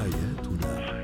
حياتنا. 0.00 1.00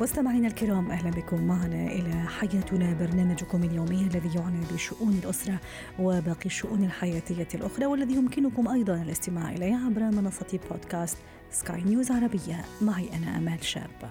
مستمعينا 0.00 0.48
الكرام 0.48 0.90
أهلا 0.90 1.10
بكم. 1.10 1.46
معنا 1.46 1.86
إلى 1.86 2.12
حياتنا 2.12 2.94
برنامجكم 2.94 3.62
اليومي 3.64 4.00
الذي 4.00 4.38
يعنى 4.38 4.60
بشؤون 4.72 5.20
الأسرة 5.24 5.60
وباقي 5.98 6.46
الشؤون 6.46 6.84
الحياتية 6.84 7.48
الأخرى 7.54 7.86
والذي 7.86 8.14
يمكنكم 8.14 8.68
أيضا 8.68 8.94
الاستماع 9.02 9.52
إليه 9.52 9.76
عبر 9.76 10.02
منصة 10.02 10.60
بودكاست 10.70 11.18
سكاي 11.50 11.82
نيوز 11.82 12.10
عربية. 12.10 12.64
معي 12.82 13.08
أنا 13.16 13.36
أمال 13.36 13.64
شاب. 13.64 14.10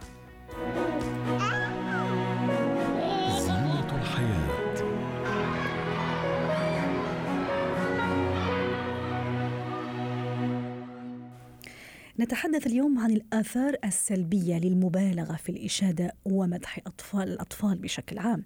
نتحدث 12.19 12.68
اليوم 12.68 13.00
عن 13.00 13.11
الآثار 13.11 13.75
السلبية 13.86 14.57
للمبالغة 14.57 15.36
في 15.36 15.50
الإشادة 15.50 16.14
ومدح 16.25 16.79
أطفال 16.87 17.29
الأطفال 17.29 17.78
بشكل 17.78 18.18
عام. 18.18 18.43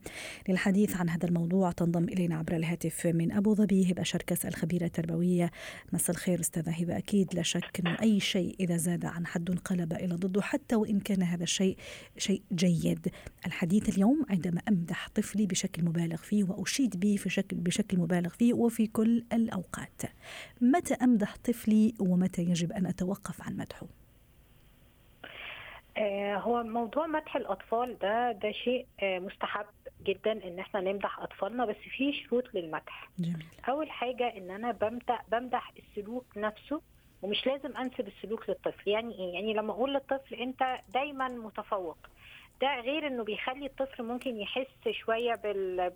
للحديث 0.49 0.97
عن 0.97 1.09
هذا 1.09 1.27
الموضوع 1.27 1.71
تنضم 1.71 2.03
إلينا 2.03 2.35
عبر 2.35 2.55
الهاتف 2.55 3.07
من 3.07 3.31
أبو 3.31 3.55
ظبي 3.55 3.91
هبة 3.91 4.03
شركس 4.03 4.45
الخبيرة 4.45 4.85
التربوية. 4.85 5.51
مساء 5.93 6.15
الخير 6.15 6.39
أستاذة 6.39 6.71
هبة. 6.71 6.97
أكيد 6.97 7.35
لا 7.35 7.41
شك 7.41 7.79
أنه 7.79 7.97
أي 8.01 8.19
شيء 8.19 8.55
إذا 8.59 8.77
زاد 8.77 9.05
عن 9.05 9.25
حد 9.25 9.49
انقلب 9.49 9.93
إلى 9.93 10.15
ضده 10.15 10.41
حتى 10.41 10.75
وإن 10.75 10.99
كان 10.99 11.23
هذا 11.23 11.43
الشيء 11.43 11.77
شيء 12.17 12.41
جيد. 12.53 13.07
الحديث 13.45 13.89
اليوم 13.89 14.25
عندما 14.29 14.61
أمدح 14.69 15.09
طفلي 15.15 15.45
بشكل 15.45 15.85
مبالغ 15.85 16.17
فيه 16.17 16.43
وأشيد 16.43 16.99
به 16.99 17.15
في 17.15 17.29
شكل 17.29 17.57
بشكل 17.57 17.99
مبالغ 17.99 18.29
فيه 18.29 18.53
وفي 18.53 18.87
كل 18.87 19.23
الأوقات. 19.33 20.02
متى 20.61 20.93
أمدح 20.93 21.35
طفلي 21.43 21.93
ومتى 21.99 22.41
يجب 22.41 22.71
أن 22.71 22.85
أتوقف 22.85 23.41
عن 23.41 23.62
مدحه. 23.64 23.86
آه 25.97 26.36
هو 26.38 26.64
موضوع 26.64 27.08
مدح 27.08 27.36
الأطفال 27.36 27.97
ده 28.00 28.31
ده 28.31 28.52
شيء 28.52 28.86
آه 29.03 29.20
مستحب 29.20 29.66
جدا 30.03 30.31
إن 30.31 30.59
إحنا 30.59 30.81
نمدح 30.81 31.20
أطفالنا 31.20 31.66
بس 31.66 31.75
في 31.75 32.14
شروط 32.14 32.44
للمدح. 32.53 33.09
جميل. 33.20 33.45
أول 33.70 33.92
حاجة 33.92 34.38
إن 34.38 34.52
أنا 34.52 34.72
بمدح 34.72 35.25
بمدح 35.31 35.72
السلوك 35.78 36.25
نفسه 36.38 36.81
ومش 37.22 37.47
لازم 37.47 37.78
أنسب 37.78 38.08
السلوك 38.08 38.50
للطفل. 38.50 38.89
يعني 38.89 39.14
إيه؟ 39.20 39.33
يعني 39.33 39.53
لما 39.53 39.72
أقول 39.72 39.94
للطفل 39.94 40.36
أنت 40.36 40.77
دايما 40.94 41.27
متفوق 41.27 41.98
ده 42.64 42.80
غير 42.80 43.08
إنه 43.08 43.23
بيخلي 43.23 43.66
الطفل 43.66 44.03
ممكن 44.03 44.38
يحس 44.38 44.89
شوية 44.92 45.33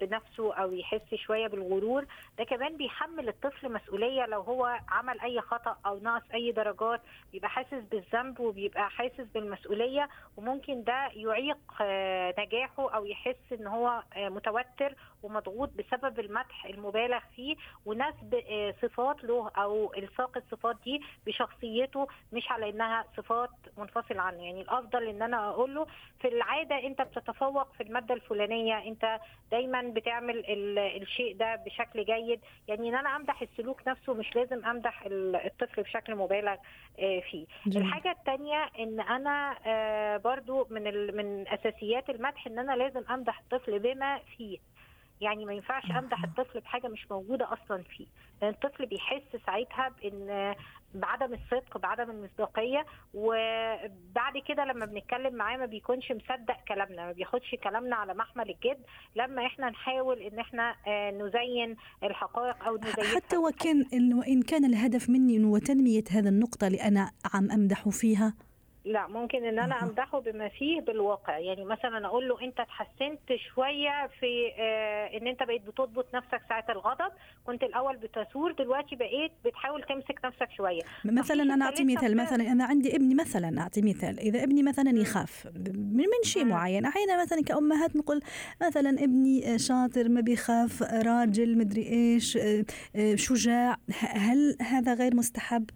بنفسه 0.01 0.53
أو 0.53 0.73
يحس 0.73 1.15
شوية 1.15 1.47
بالغرور. 1.47 2.05
ده 2.37 2.43
كمان 2.43 2.77
بيحمل 2.77 3.29
الطفل 3.29 3.71
مسؤولية 3.73 4.25
لو 4.25 4.41
هو 4.41 4.79
عمل 4.89 5.19
أي 5.19 5.41
خطأ 5.41 5.77
أو 5.85 5.99
نقص 5.99 6.21
أي 6.33 6.51
درجات 6.51 7.01
بيبقى 7.31 7.49
حاسس 7.49 7.83
بالذنب 7.91 8.39
وبيبقى 8.39 8.89
حاسس 8.89 9.25
بالمسؤولية 9.33 10.09
وممكن 10.37 10.83
ده 10.83 11.09
يعيق 11.13 11.57
آه، 11.81 12.33
نجاحه 12.39 12.95
أو 12.95 13.05
يحس 13.05 13.53
إن 13.59 13.67
هو 13.67 14.03
آه، 14.15 14.29
متوتر 14.29 14.95
ومضغوط 15.23 15.69
بسبب 15.69 16.19
المدح 16.19 16.65
المبالغ 16.65 17.19
فيه 17.35 17.55
ونسب 17.85 18.33
آه، 18.49 18.73
صفات 18.81 19.23
له 19.23 19.49
أو 19.57 19.93
الصاق 19.97 20.37
الصفات 20.37 20.75
دي 20.83 21.01
بشخصيته 21.25 22.07
مش 22.33 22.51
على 22.51 22.69
إنها 22.69 23.05
صفات 23.17 23.49
منفصله 23.77 24.21
عنه. 24.21 24.43
يعني 24.43 24.61
الأفضل 24.61 25.07
إن 25.07 25.21
أنا 25.21 25.49
أقول 25.49 25.75
له 25.75 25.85
في 26.21 26.27
العادة 26.27 26.75
أنت 26.87 27.01
بتتفوق 27.01 27.73
في 27.73 27.83
المادة 27.83 28.15
الفلانية 28.15 28.87
أنت 28.87 29.19
دايما 29.51 29.81
بتعمل 29.81 30.43
الشيء 31.01 31.35
ده 31.37 31.55
بشكل 31.55 32.05
جيد. 32.05 32.39
يعني 32.67 32.89
إن 32.89 32.95
أنا 32.95 33.15
أمدح 33.15 33.41
السلوك 33.41 33.87
نفسه 33.87 34.13
مش 34.13 34.35
لازم 34.35 34.65
أمدح 34.65 35.03
الطفل 35.11 35.83
بشكل 35.83 36.15
مبالغ 36.15 36.55
آه، 36.99 37.19
فيه. 37.19 37.45
جميل. 37.65 37.87
الحاجة 37.87 38.11
الثانية 38.11 38.69
إن 38.79 38.99
أنا 38.99 39.55
آه، 39.65 40.17
برضو 40.17 40.67
من 40.69 41.15
من 41.15 41.47
أساسيات 41.47 42.09
المدح 42.09 42.47
إن 42.47 42.59
أنا 42.59 42.71
لازم 42.75 43.03
أمدح 43.09 43.39
الطفل 43.39 43.79
بما 43.79 44.17
فيه. 44.37 44.57
يعني 45.21 45.45
ما 45.45 45.53
ينفعش 45.53 45.91
أمدح 45.91 46.23
الطفل 46.23 46.59
بحاجة 46.59 46.87
مش 46.87 47.11
موجودة 47.11 47.47
أصلا 47.53 47.83
فيه. 47.83 48.05
لأن 48.41 48.49
الطفل 48.51 48.85
بيحس 48.85 49.41
ساعتها 49.45 49.89
بإن 49.89 50.55
بعدم 50.93 51.33
الصدق 51.33 51.77
بعدم 51.77 52.09
المصداقية 52.09 52.85
وبعد 53.13 54.37
كده 54.47 54.65
لما 54.65 54.85
بنتكلم 54.85 55.35
معاه 55.35 55.57
ما 55.57 55.65
بيكونش 55.65 56.11
مصدق 56.11 56.57
كلامنا 56.67 57.05
ما 57.05 57.11
بياخدش 57.11 57.55
كلامنا 57.63 57.95
على 57.95 58.13
محمل 58.13 58.49
الجد 58.49 58.79
لما 59.15 59.45
إحنا 59.45 59.69
نحاول 59.69 60.21
إن 60.21 60.39
إحنا 60.39 60.75
آه، 60.87 61.11
نزين 61.11 61.75
الحقائق 62.03 62.63
أو 62.67 62.77
نزين 62.77 63.15
حتى 63.15 63.37
وكان 63.37 63.85
وإن 64.13 64.41
كان 64.41 64.65
الهدف 64.65 65.09
مني 65.09 65.37
انه 65.37 65.59
تنميه 65.59 66.03
هذه 66.11 66.27
النقطة 66.27 66.67
اللي 66.67 66.81
أنا 66.81 67.11
عم 67.33 67.51
أمدح 67.51 67.89
فيها؟ 67.89 68.33
لا 68.87 69.07
ممكن 69.07 69.43
إن 69.45 69.59
أنا 69.59 69.83
أمدحه 69.83 70.19
بما 70.19 70.49
فيه 70.49 70.81
بالواقع. 70.81 71.37
يعني 71.37 71.65
مثلا 71.65 72.07
أقول 72.07 72.27
له 72.27 72.41
أنت 72.41 72.59
اتحسنت 72.59 73.39
شوية 73.53 74.09
في 74.19 74.51
آه 74.57 75.17
إن 75.17 75.27
أنت 75.27 75.43
بقيت 75.43 75.61
بتضبط 75.61 76.15
نفسك 76.15 76.41
ساعة 76.49 76.65
الغضب. 76.69 77.11
كنت 77.45 77.63
الأول 77.63 77.97
بتثور 77.97 78.51
دلوقتي 78.51 78.95
بقيت 78.95 79.31
بتحاول 79.45 79.83
تمسك 79.83 80.25
نفسك 80.25 80.51
شوية. 80.57 80.81
مثلا 81.05 81.43
أنا 81.43 81.65
أعطي 81.65 81.83
مثال 81.83 82.17
مثلا 82.17 82.51
أنا 82.51 82.65
عندي 82.65 82.95
ابني 82.95 83.15
مثلا 83.15 83.61
أعطي 83.61 83.81
مثال. 83.81 84.19
إذا 84.19 84.43
ابني 84.43 84.63
مثلا 84.63 84.91
يخاف 84.99 85.47
من 85.55 85.97
من 85.97 86.23
شيء 86.23 86.45
معين. 86.45 86.85
أحيانا 86.85 87.21
مثلا 87.21 87.41
كأمهات 87.43 87.95
نقول 87.95 88.21
مثلا 88.61 88.89
ابني 88.89 89.59
شاطر 89.59 90.09
ما 90.09 90.21
بيخاف 90.21 90.83
راجل 90.83 91.57
مدري 91.57 91.87
إيش 91.87 92.37
آه، 92.37 92.65
آه، 92.95 93.15
شجاع. 93.15 93.77
هل 93.99 94.57
هذا 94.61 94.93
غير 94.93 95.15
مستحب؟ 95.15 95.69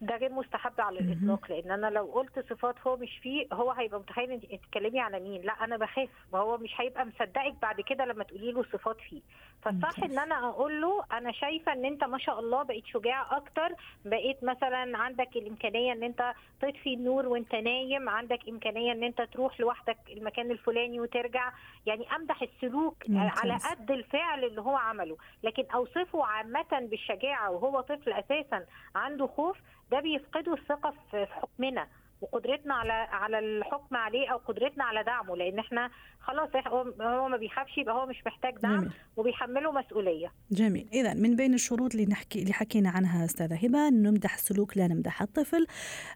ده 0.00 0.16
غير 0.16 0.32
مستحب 0.32 0.80
على 0.80 0.98
الإطلاق 0.98 1.50
لأن 1.52 1.70
أنا 1.70 1.86
لو 1.86 2.04
قلت 2.04 2.38
صفات 2.50 2.74
هو 2.86 2.96
مش 2.96 3.18
فيه 3.22 3.46
هو 3.52 3.70
هيبقى 3.72 4.00
متخيل 4.00 4.30
أنت 4.30 4.44
بتتكلمي 4.46 5.00
على 5.00 5.20
مين. 5.20 5.42
لا 5.42 5.52
أنا 5.52 5.76
بخاف. 5.76 6.08
وهو 6.32 6.58
مش 6.58 6.70
هيبقى 6.80 7.06
مصدقك 7.06 7.54
بعد 7.62 7.80
كده 7.80 8.04
لما 8.04 8.24
تقولي 8.24 8.52
له 8.52 8.62
صفات 8.62 8.96
فيه. 9.10 9.20
فالصح 9.62 10.04
إن 10.04 10.18
أنا 10.18 10.48
أقول 10.48 10.80
له 10.80 11.04
أنا 11.12 11.32
شايفة 11.32 11.72
إن 11.72 11.84
أنت 11.84 12.04
ما 12.04 12.18
شاء 12.18 12.40
الله 12.40 12.62
بقيت 12.62 12.86
شجاع 12.86 13.36
أكتر 13.36 13.68
بقيت 14.04 14.44
مثلا 14.44 14.98
عندك 14.98 15.36
الإمكانية 15.36 15.92
إن 15.92 16.02
أنت 16.02 16.32
تطفي 16.60 16.94
النور 16.94 17.26
وأنت 17.26 17.54
نايم 17.54 18.08
عندك 18.08 18.48
إمكانية 18.48 18.92
إن 18.92 19.02
أنت 19.04 19.22
تروح 19.22 19.60
لوحدك 19.60 19.98
المكان 20.08 20.50
الفلاني 20.50 21.00
وترجع. 21.00 21.52
يعني 21.86 22.16
أمدح 22.16 22.42
السلوك 22.42 22.96
ممتاز. 23.08 23.38
على 23.40 23.56
قد 23.70 23.90
الفعل 23.90 24.44
اللي 24.44 24.60
هو 24.60 24.76
عمله. 24.76 25.16
لكن 25.42 25.64
أوصفه 25.74 26.24
عامة 26.24 26.66
بالشجاعة 26.90 27.50
وهو 27.50 27.80
طفل 27.80 28.12
أساسا 28.12 28.64
عنده 28.94 29.26
خوف 29.26 29.56
ده 29.90 30.00
بيفقدوا 30.00 30.56
الثقة 30.56 30.94
في 31.10 31.26
حكمنا. 31.26 31.86
وقدرتنا 32.20 32.74
على 32.74 32.92
على 32.92 33.38
الحكم 33.38 33.96
عليه 33.96 34.32
أو 34.32 34.36
قدرتنا 34.36 34.84
على 34.84 35.02
دعمه 35.04 35.36
لأن 35.36 35.58
إحنا 35.58 35.90
خلاص 36.20 36.48
هو 37.02 37.28
ما 37.28 37.36
بيخافش 37.36 37.78
يبقى 37.78 37.94
هو 37.94 38.06
مش 38.06 38.22
محتاج 38.26 38.54
دعم 38.62 38.80
جميل. 38.80 38.90
وبيحمله 39.16 39.72
مسؤولية. 39.72 40.32
جميل، 40.50 40.88
اذا 40.92 41.14
من 41.14 41.36
بين 41.36 41.54
الشروط 41.54 41.94
اللي 41.94 42.06
نحكي 42.06 42.42
اللي 42.42 42.52
حكينا 42.52 42.90
عنها 42.90 43.24
أستاذة 43.24 43.54
هبة 43.54 43.88
نمدح 43.90 44.38
سلوك 44.38 44.76
لا 44.76 44.88
نمدح 44.88 45.22
الطفل 45.22 45.66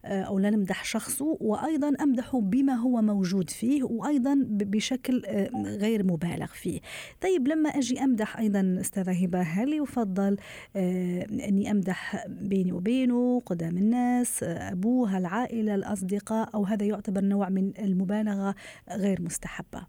آه، 0.04 0.22
أو 0.22 0.38
لا 0.38 0.50
نمدح 0.50 0.84
شخصه 0.84 1.38
وأيضا 1.40 1.92
أمدحه 2.02 2.40
بما 2.40 2.74
هو 2.74 3.02
موجود 3.02 3.50
فيه 3.50 3.82
وأيضا 3.82 4.34
بشكل 4.48 5.22
آه، 5.26 5.48
غير 5.64 6.04
مبالغ 6.04 6.46
فيه. 6.46 6.80
طيب 7.20 7.48
لما 7.48 7.68
أجي 7.70 8.04
أمدح 8.04 8.38
أيضا 8.38 8.76
أستاذة 8.80 9.24
هبة 9.24 9.40
هل 9.42 9.72
يفضل 9.72 10.36
آه، 10.76 11.26
أني 11.48 11.70
أمدح 11.70 12.24
بيني 12.28 12.72
وبينه 12.72 13.40
قدام 13.46 13.76
الناس 13.76 14.42
ابوها 14.42 15.18
العائله 15.18 15.74
الأصدقاء 15.94 16.48
أو 16.54 16.64
هذا 16.64 16.86
يعتبر 16.86 17.20
نوع 17.20 17.48
من 17.48 17.72
المبالغة 17.78 18.54
غير 18.90 19.22
مستحبة؟ 19.22 19.86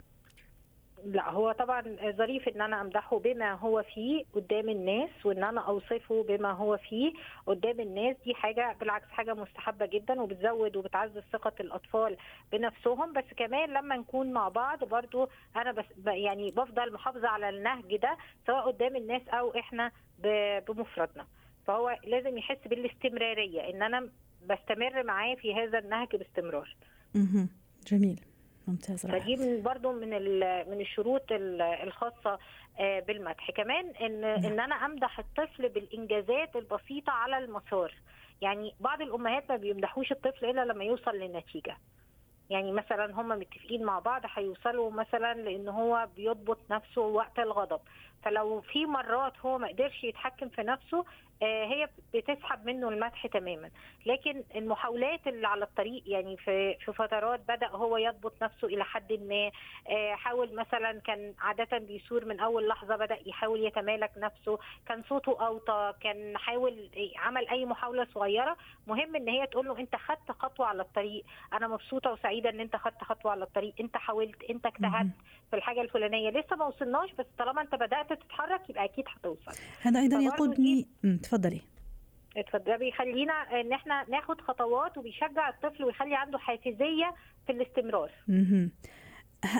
لا 1.05 1.29
هو 1.31 1.51
طبعا 1.51 1.83
ظريف 2.17 2.47
إن 2.47 2.61
أنا 2.61 2.81
أمدحه 2.81 3.19
بما 3.19 3.53
هو 3.53 3.83
فيه 3.93 4.23
قدام 4.33 4.69
الناس 4.69 5.09
وإن 5.25 5.43
أنا 5.43 5.61
أوصفه 5.61 6.23
بما 6.23 6.51
هو 6.51 6.77
فيه 6.77 7.13
قدام 7.47 7.79
الناس 7.79 8.15
دي 8.25 8.33
حاجة 8.33 8.75
بالعكس 8.79 9.07
حاجة 9.09 9.33
مستحبة 9.33 9.85
جدا 9.85 10.21
وبتزود 10.21 10.75
وبتعزز 10.75 11.21
ثقة 11.33 11.53
الأطفال 11.59 12.17
بنفسهم. 12.51 13.13
بس 13.13 13.23
كمان 13.37 13.69
لما 13.69 13.95
نكون 13.97 14.31
مع 14.33 14.49
بعض 14.49 14.83
برضو 14.83 15.29
أنا 15.55 15.71
بس 15.71 15.85
يعني 16.07 16.51
بفضل 16.51 16.93
محافظة 16.93 17.27
على 17.27 17.49
النهج 17.49 17.95
ده 17.95 18.17
سواء 18.47 18.67
قدام 18.71 18.95
الناس 18.95 19.21
أو 19.27 19.55
إحنا 19.59 19.91
بمفردنا. 20.67 21.25
فهو 21.67 21.97
لازم 22.07 22.37
يحس 22.37 22.67
بالاستمرارية 22.67 23.69
إن 23.69 23.83
أنا 23.83 24.09
بستمر 24.47 25.03
معاه 25.03 25.35
في 25.35 25.55
هذا 25.55 25.79
النهج 25.79 26.15
باستمرار. 26.15 26.75
أها 27.15 27.47
جميل 27.87 28.21
ممتاز 28.67 29.05
رائع. 29.05 29.19
فدي 29.19 29.35
من 29.35 29.61
برضو 29.61 29.91
من 29.91 30.09
من 30.69 30.81
الشروط 30.81 31.23
الخاصة 31.31 32.39
آه، 32.79 32.99
بالمدح 32.99 33.51
كمان 33.51 33.85
إن 34.01 34.21
نعم. 34.21 34.45
إن 34.45 34.59
أنا 34.59 34.75
أمدح 34.75 35.19
الطفل 35.19 35.69
بالإنجازات 35.69 36.55
البسيطة 36.55 37.11
على 37.11 37.37
المسار 37.37 37.93
يعني 38.41 38.73
بعض 38.79 39.01
الأمهات 39.01 39.49
ما 39.49 39.57
بيمدحوش 39.57 40.11
الطفل 40.11 40.45
إلا 40.45 40.65
لما 40.65 40.83
يوصل 40.83 41.11
للنتيجة 41.11 41.77
يعني 42.49 42.71
مثلا 42.71 43.21
هم 43.21 43.29
متفقين 43.29 43.83
مع 43.83 43.99
بعض 43.99 44.21
هيوصلوا 44.35 44.91
مثلا 44.91 45.33
لإن 45.33 45.69
هو 45.69 46.07
بيضبط 46.15 46.57
نفسه 46.71 47.01
وقت 47.01 47.39
الغضب 47.39 47.79
فلو 48.23 48.61
في 48.61 48.85
مرات 48.85 49.33
هو 49.39 49.57
ما 49.57 49.67
قدرش 49.67 50.03
يتحكم 50.03 50.49
في 50.49 50.61
نفسه 50.61 51.05
هي 51.41 51.89
بتسحب 52.13 52.65
منه 52.65 52.89
المدح 52.89 53.27
تماما. 53.27 53.69
لكن 54.05 54.43
المحاولات 54.55 55.27
اللي 55.27 55.47
على 55.47 55.63
الطريق 55.63 56.03
يعني 56.05 56.37
في 56.37 56.75
في 56.85 56.93
فترات 56.93 57.39
بدأ 57.47 57.67
هو 57.67 57.97
يضبط 57.97 58.43
نفسه 58.43 58.67
إلى 58.67 58.83
حد 58.83 59.13
ما 59.13 59.51
آه، 59.89 60.15
حاول 60.15 60.55
مثلا 60.55 60.99
كان 60.99 61.33
عادة 61.39 61.77
بيثور 61.77 62.25
من 62.25 62.39
أول 62.39 62.67
لحظة 62.67 62.95
بدأ 62.95 63.17
يحاول 63.25 63.65
يتمالك 63.65 64.11
نفسه 64.17 64.59
كان 64.87 65.03
صوته 65.09 65.47
أوطى 65.47 65.93
كان 66.01 66.37
حاول 66.37 66.89
عمل 67.17 67.47
أي 67.47 67.65
محاولة 67.65 68.07
صغيرة. 68.13 68.57
مهم 68.87 69.15
إن 69.15 69.29
هي 69.29 69.47
تقول 69.47 69.65
له 69.65 69.79
أنت 69.79 69.95
خدت 69.95 70.31
خطوة 70.31 70.65
على 70.65 70.81
الطريق 70.81 71.25
أنا 71.53 71.67
مبسوطة 71.67 72.11
وسعيدة 72.11 72.49
إن 72.49 72.59
أنت 72.59 72.75
خدت 72.75 73.03
خطوة 73.03 73.31
على 73.31 73.43
الطريق 73.43 73.73
أنت 73.79 73.97
حاولت 73.97 74.43
أنت 74.49 74.65
اجتهدت 74.65 75.11
في 75.49 75.55
الحاجة 75.55 75.81
الفلانية. 75.81 76.29
لسه 76.29 76.55
ما 76.55 76.65
وصلناش 76.65 77.11
بس 77.19 77.25
طالما 77.37 77.61
أنت 77.61 77.75
بدأت 77.75 78.13
تتحرك 78.13 78.69
يبقى 78.69 78.85
أكيد 78.85 79.05
هتوصل. 79.07 79.51
هذا 79.81 79.99
أيضا 79.99 80.19
يقودني 80.19 80.87
تفضلي 81.25 81.61
ده 82.65 82.77
بيخلينا 82.77 83.33
ان 83.33 83.73
إحنا 83.73 84.05
ناخد 84.09 84.41
خطوات 84.41 84.97
وبيشجع 84.97 85.49
الطفل 85.49 85.83
ويخلي 85.83 86.15
عنده 86.15 86.37
حافزية 86.37 87.15
في 87.47 87.51
الاستمرار. 87.51 88.11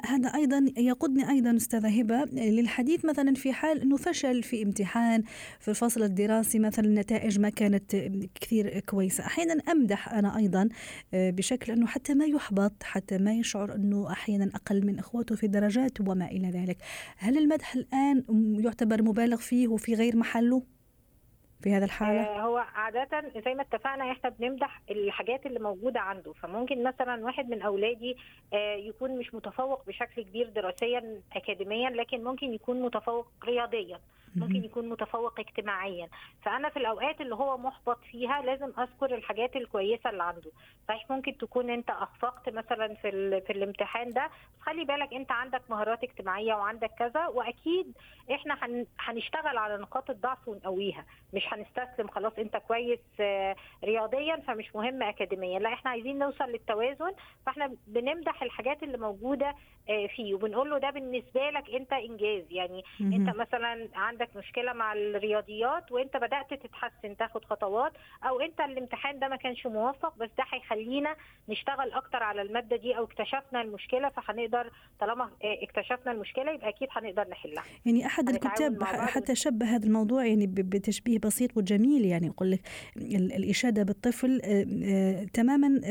هذا 0.06 0.30
أيضا 0.36 0.66
يقودني 0.78 1.30
أيضا 1.30 1.56
أستاذة 1.56 2.00
هبة 2.00 2.26
للحديث 2.34 3.06
مثلا 3.06 3.34
في 3.34 3.54
حال 3.54 3.82
إنه 3.82 3.98
فشل 3.98 4.44
في 4.44 4.64
امتحان 4.64 5.24
في 5.60 5.68
الفصل 5.68 6.04
الدراسي 6.04 6.60
مثلا 6.60 6.86
النتائج 6.86 7.40
ما 7.40 7.50
كانت 7.50 7.96
كثير 8.36 8.80
كويسة. 8.80 9.26
أحيانا 9.26 9.54
أمدح 9.72 10.14
أنا 10.14 10.38
أيضا 10.38 10.70
آه، 11.14 11.30
بشكل 11.30 11.74
إنه 11.74 11.88
حتى 11.88 12.14
ما 12.14 12.26
يحبط 12.26 12.84
حتى 12.84 13.18
ما 13.18 13.34
يشعر 13.34 13.76
إنه 13.76 14.12
أحيانا 14.12 14.52
أقل 14.56 14.86
من 14.86 15.00
إخوته 15.00 15.36
في 15.36 15.48
درجات 15.48 16.02
وما 16.02 16.26
إلى 16.26 16.50
ذلك. 16.50 16.78
هل 17.18 17.38
المدح 17.38 17.76
الآن 17.76 18.24
يعتبر 18.60 19.02
مبالغ 19.02 19.38
فيه 19.38 19.68
وفي 19.68 19.94
غير 19.94 20.18
محله؟ 20.18 20.75
في 21.62 21.74
هذا 21.74 21.86
الحالة؟ 21.86 22.22
آه 22.22 22.42
هو 22.42 22.58
عادة 22.58 23.24
زي 23.46 23.54
ما 23.54 23.62
اتفقنا 23.62 24.12
إحنا 24.12 24.30
بنمدح 24.30 24.82
الحاجات 24.92 25.46
اللي 25.46 25.60
موجودة 25.60 26.00
عنده 26.00 26.34
فممكن 26.34 26.84
مثلا 26.84 27.26
واحد 27.26 27.50
من 27.50 27.62
أولادي 27.62 28.18
آه 28.54 28.76
يكون 28.76 29.18
مش 29.18 29.34
متفوق 29.34 29.86
بشكل 29.88 30.22
كبير 30.24 30.50
دراسيا 30.50 31.22
أكاديميا 31.36 31.90
لكن 31.90 32.24
ممكن 32.24 32.54
يكون 32.54 32.82
متفوق 32.82 33.28
رياضيا 33.46 34.00
ممكن 34.36 34.66
يكون 34.66 34.90
متفوق 34.90 35.40
اجتماعيا. 35.40 36.08
فأنا 36.42 36.70
في 36.70 36.78
الأوقات 36.78 37.22
اللي 37.22 37.36
هو 37.36 37.58
محبط 37.58 38.00
فيها 38.12 38.42
لازم 38.42 38.72
أذكر 38.80 39.16
الحاجات 39.16 39.56
الكويسة 39.56 40.10
اللي 40.10 40.24
عنده. 40.24 40.52
صحيح 40.88 41.10
ممكن 41.10 41.38
تكون 41.38 41.70
أنت 41.70 41.90
أخفقت 41.90 42.50
مثلا 42.50 42.94
في 42.94 43.42
في 43.42 43.54
الامتحان 43.54 44.10
ده. 44.10 44.26
بس 44.26 44.62
خلي 44.66 44.86
بالك 44.86 45.14
أنت 45.14 45.32
عندك 45.32 45.62
مهارات 45.70 46.04
اجتماعية 46.04 46.54
وعندك 46.54 46.92
كذا 47.00 47.28
وأكيد 47.28 47.94
إحنا 48.32 48.58
هنشتغل 49.00 49.58
على 49.58 49.78
نقاط 49.78 50.10
الضعف 50.10 50.48
ونقويها. 50.48 51.06
مش 51.34 51.44
هنستسلم 51.54 52.08
خلاص 52.08 52.34
أنت 52.40 52.58
كويس 52.58 53.00
آه، 53.20 53.56
رياضيا 53.84 54.36
فمش 54.48 54.76
مهم 54.76 55.04
اكاديميا. 55.04 55.60
لا 55.60 55.74
إحنا 55.74 55.92
عايزين 55.92 56.20
نوصل 56.20 56.46
للتوازن 56.46 57.12
فإحنا 57.46 57.72
بنمدح 57.88 58.44
الحاجات 58.44 58.84
اللي 58.84 58.98
موجودة 58.98 59.56
آه، 59.90 60.08
فيه. 60.08 60.34
وبنقول 60.36 60.70
له 60.70 60.78
ده 60.78 60.90
بالنسبة 60.90 61.50
لك 61.50 61.70
أنت 61.70 61.94
إنجاز. 61.94 62.44
يعني 62.52 62.84
أنت 63.02 63.36
مثلا 63.36 63.90
عندك 63.96 64.25
مشكلة 64.36 64.74
مع 64.74 64.94
الرياضيات 64.94 65.92
وانت 65.92 66.18
بدأت 66.18 66.54
تتحسن 66.54 67.18
تاخد 67.18 67.46
خطوات 67.46 67.92
أو 68.24 68.40
انت 68.40 68.60
الامتحان 68.60 69.20
ده 69.20 69.28
ما 69.28 69.36
كانش 69.36 69.66
موفق 69.68 70.18
بس 70.18 70.30
ده 70.38 70.44
هيخلينا 70.54 71.16
نشتغل 71.50 71.92
أكتر 71.92 72.24
على 72.24 72.42
المادة 72.42 72.76
دي 72.76 72.98
أو 72.98 73.04
اكتشفنا 73.04 73.62
المشكلة 73.62 74.10
فهنقدر 74.10 74.72
طالما 75.00 75.24
آه، 75.24 75.58
اكتشفنا 75.64 76.12
المشكلة 76.12 76.52
يبقى 76.52 76.70
أكيد 76.70 76.88
هنقدر 76.92 77.28
نحلها. 77.30 77.64
يعني 77.86 78.06
أحد 78.06 78.30
الكتاب 78.30 78.84
حتى 78.84 79.36
شبه 79.36 79.66
هذا 79.66 79.86
الموضوع 79.86 80.26
يعني 80.26 80.48
بتشبيه 80.48 81.20
بسيط 81.20 81.58
وجميل 81.58 82.06
يعني 82.06 82.28
يقول 82.28 82.52
لك 82.52 82.62
الإشادة 83.16 83.84
بالطفل 83.84 84.42
آه، 84.44 85.24
تماما 85.34 85.82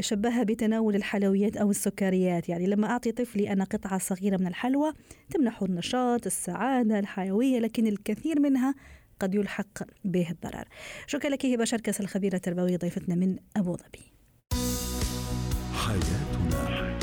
شبهها 0.00 0.42
بتناول 0.42 0.94
الحلويات 0.94 1.56
أو 1.56 1.70
السكريات. 1.70 2.48
يعني 2.48 2.66
لما 2.66 2.90
أعطي 2.90 3.12
طفلي 3.12 3.52
أنا 3.52 3.64
قطعة 3.64 3.98
صغيرة 3.98 4.36
من 4.36 4.46
الحلوى 4.46 4.92
تمنحه 5.30 5.66
النشاط 5.66 6.26
السعادة 6.26 6.98
الحيوية. 6.98 7.35
لكن 7.42 7.86
الكثير 7.86 8.40
منها 8.40 8.74
قد 9.20 9.34
يلحق 9.34 9.82
به 10.04 10.30
الضرر. 10.30 10.64
شكرا 11.06 11.30
لك 11.30 11.46
هبة 11.46 11.64
شركس 11.64 12.00
الخبيرة 12.00 12.36
التربوية 12.36 12.76
ضيفتنا 12.76 13.14
من 13.14 13.36
أبو 13.56 13.76
ظبي. 13.76 14.12
حياتنا. 15.72 16.95